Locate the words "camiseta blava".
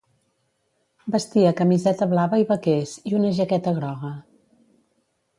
1.59-2.39